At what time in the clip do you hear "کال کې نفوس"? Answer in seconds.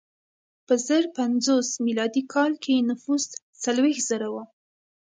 2.33-3.23